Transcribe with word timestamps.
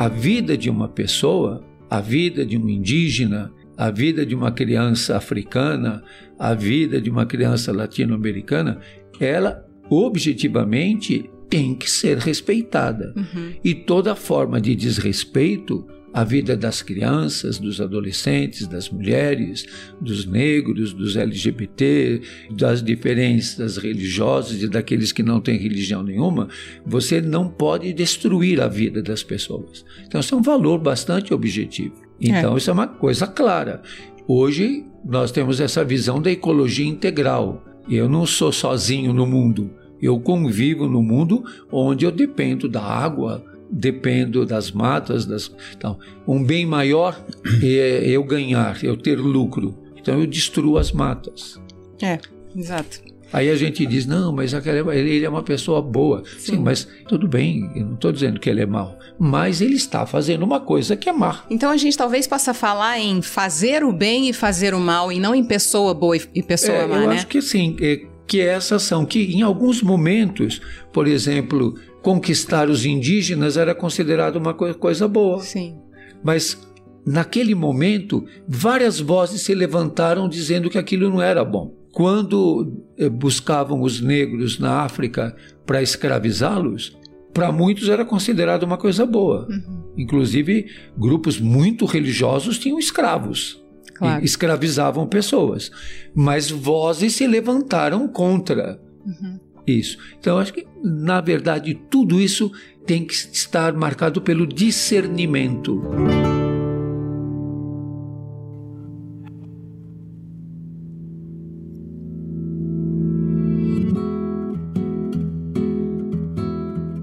a 0.00 0.08
vida 0.08 0.56
de 0.56 0.70
uma 0.70 0.88
pessoa, 0.88 1.62
a 1.90 2.00
vida 2.00 2.46
de 2.46 2.56
um 2.56 2.66
indígena, 2.70 3.52
a 3.76 3.90
vida 3.90 4.24
de 4.24 4.34
uma 4.34 4.50
criança 4.50 5.14
africana, 5.14 6.02
a 6.38 6.54
vida 6.54 6.98
de 6.98 7.10
uma 7.10 7.26
criança 7.26 7.70
latino-americana, 7.70 8.80
ela 9.20 9.62
objetivamente 9.90 11.28
tem 11.50 11.74
que 11.74 11.90
ser 11.90 12.16
respeitada. 12.16 13.12
Uhum. 13.14 13.52
E 13.62 13.74
toda 13.74 14.16
forma 14.16 14.58
de 14.58 14.74
desrespeito 14.74 15.86
à 16.12 16.24
vida 16.24 16.56
das 16.56 16.82
crianças, 16.82 17.58
dos 17.58 17.80
adolescentes, 17.80 18.66
das 18.66 18.90
mulheres, 18.90 19.64
dos 20.00 20.26
negros, 20.26 20.92
dos 20.92 21.16
LGBT, 21.16 22.20
das 22.50 22.82
diferenças 22.82 23.76
religiosas 23.76 24.62
e 24.62 24.68
daqueles 24.68 25.12
que 25.12 25.22
não 25.22 25.40
têm 25.40 25.58
religião 25.58 26.02
nenhuma, 26.02 26.48
você 26.84 27.20
não 27.20 27.48
pode 27.48 27.92
destruir 27.92 28.60
a 28.60 28.68
vida 28.68 29.02
das 29.02 29.22
pessoas. 29.22 29.84
Então, 30.06 30.20
isso 30.20 30.34
é 30.34 30.38
um 30.38 30.42
valor 30.42 30.78
bastante 30.78 31.32
objetivo. 31.32 31.94
Então, 32.20 32.54
é. 32.54 32.58
isso 32.58 32.70
é 32.70 32.72
uma 32.72 32.86
coisa 32.86 33.26
clara. 33.26 33.82
Hoje, 34.26 34.84
nós 35.04 35.32
temos 35.32 35.60
essa 35.60 35.84
visão 35.84 36.20
da 36.20 36.30
ecologia 36.30 36.86
integral. 36.86 37.64
Eu 37.88 38.08
não 38.08 38.26
sou 38.26 38.52
sozinho 38.52 39.12
no 39.12 39.26
mundo. 39.26 39.70
Eu 40.00 40.18
convivo 40.20 40.86
no 40.86 41.02
mundo 41.02 41.44
onde 41.70 42.04
eu 42.04 42.10
dependo 42.10 42.68
da 42.68 42.82
água, 42.82 43.44
dependo 43.70 44.44
das 44.44 44.70
matas. 44.70 45.24
Das, 45.24 45.50
então, 45.76 45.98
um 46.26 46.42
bem 46.42 46.66
maior 46.66 47.24
é 47.62 48.08
eu 48.08 48.24
ganhar, 48.24 48.82
eu 48.82 48.96
ter 48.96 49.18
lucro. 49.18 49.78
Então 49.96 50.18
eu 50.18 50.26
destruo 50.26 50.78
as 50.78 50.92
matas. 50.92 51.60
É, 52.02 52.18
exato. 52.56 53.10
Aí 53.32 53.48
a 53.48 53.54
gente 53.54 53.86
diz, 53.86 54.06
não, 54.06 54.32
mas 54.32 54.52
ele 54.52 55.24
é 55.24 55.28
uma 55.28 55.42
pessoa 55.42 55.80
boa. 55.80 56.24
Sim, 56.36 56.56
Sim 56.56 56.58
mas 56.58 56.88
tudo 57.06 57.28
bem, 57.28 57.70
eu 57.76 57.86
não 57.86 57.94
estou 57.94 58.10
dizendo 58.10 58.40
que 58.40 58.50
ele 58.50 58.60
é 58.60 58.66
mau. 58.66 58.98
Mas 59.18 59.60
ele 59.60 59.74
está 59.74 60.04
fazendo 60.04 60.42
uma 60.42 60.58
coisa 60.58 60.96
que 60.96 61.08
é 61.08 61.12
má. 61.12 61.44
Então 61.48 61.70
a 61.70 61.76
gente 61.76 61.96
talvez 61.96 62.26
possa 62.26 62.52
falar 62.52 62.98
em 62.98 63.22
fazer 63.22 63.84
o 63.84 63.92
bem 63.92 64.28
e 64.28 64.32
fazer 64.32 64.74
o 64.74 64.80
mal, 64.80 65.12
e 65.12 65.20
não 65.20 65.34
em 65.34 65.44
pessoa 65.44 65.94
boa 65.94 66.16
e 66.34 66.42
pessoa 66.42 66.78
é, 66.78 66.86
má, 66.86 66.96
eu 66.96 67.00
né? 67.02 67.06
Eu 67.06 67.10
acho 67.10 67.26
que 67.28 67.40
sim, 67.40 67.76
é, 67.80 68.00
que 68.30 68.40
é 68.40 68.44
essa 68.44 68.76
ação, 68.76 69.04
que 69.04 69.34
em 69.34 69.42
alguns 69.42 69.82
momentos, 69.82 70.62
por 70.92 71.08
exemplo, 71.08 71.74
conquistar 72.00 72.70
os 72.70 72.86
indígenas 72.86 73.56
era 73.56 73.74
considerado 73.74 74.36
uma 74.36 74.54
coisa 74.54 75.08
boa. 75.08 75.40
Sim. 75.40 75.76
Mas 76.22 76.56
naquele 77.04 77.56
momento, 77.56 78.24
várias 78.46 79.00
vozes 79.00 79.42
se 79.42 79.52
levantaram 79.52 80.28
dizendo 80.28 80.70
que 80.70 80.78
aquilo 80.78 81.10
não 81.10 81.20
era 81.20 81.44
bom. 81.44 81.74
Quando 81.92 82.72
eh, 82.96 83.08
buscavam 83.08 83.82
os 83.82 84.00
negros 84.00 84.60
na 84.60 84.82
África 84.82 85.34
para 85.66 85.82
escravizá-los, 85.82 86.96
para 87.34 87.50
muitos 87.50 87.88
era 87.88 88.04
considerado 88.04 88.62
uma 88.62 88.76
coisa 88.76 89.04
boa. 89.04 89.48
Uhum. 89.50 89.92
Inclusive, 89.98 90.66
grupos 90.96 91.40
muito 91.40 91.84
religiosos 91.84 92.60
tinham 92.60 92.78
escravos 92.78 93.60
claro. 94.00 94.24
escravizavam 94.24 95.06
pessoas. 95.06 95.70
Mas 96.14 96.50
vozes 96.50 97.14
se 97.14 97.26
levantaram 97.26 98.08
contra 98.08 98.80
uhum. 99.06 99.38
isso. 99.66 99.98
Então, 100.18 100.38
acho 100.38 100.52
que, 100.52 100.66
na 100.82 101.20
verdade, 101.20 101.74
tudo 101.88 102.20
isso 102.20 102.50
tem 102.86 103.04
que 103.04 103.14
estar 103.14 103.72
marcado 103.72 104.20
pelo 104.20 104.46
discernimento. 104.46 105.80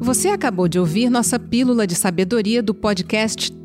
Você 0.00 0.28
acabou 0.28 0.66
de 0.66 0.76
ouvir 0.76 1.08
nossa 1.08 1.38
pílula 1.38 1.86
de 1.86 1.94
sabedoria 1.94 2.60
do 2.60 2.74
podcast 2.74 3.59